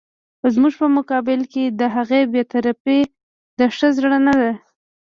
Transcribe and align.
زموږ 0.53 0.73
په 0.81 0.87
مقابل 0.97 1.39
کې 1.53 1.63
د 1.79 1.81
هغه 1.95 2.19
بې 2.31 2.43
طرفي 2.51 2.99
د 3.59 3.61
ښه 3.75 3.87
زړه 3.97 4.17
نه 4.27 4.33
ده. 4.41 4.51